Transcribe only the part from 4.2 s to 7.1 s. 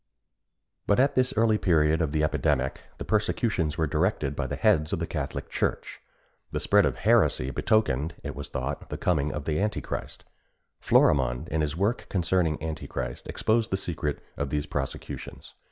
by the heads of the Catholic Church. The spread of